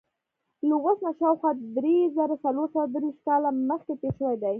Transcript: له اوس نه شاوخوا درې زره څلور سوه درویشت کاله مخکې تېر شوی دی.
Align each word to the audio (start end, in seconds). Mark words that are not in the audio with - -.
له 0.67 0.75
اوس 0.85 0.97
نه 1.05 1.11
شاوخوا 1.19 1.51
درې 1.77 1.97
زره 2.15 2.35
څلور 2.43 2.67
سوه 2.73 2.85
درویشت 2.93 3.21
کاله 3.27 3.49
مخکې 3.69 3.93
تېر 4.01 4.13
شوی 4.19 4.35
دی. 4.41 4.49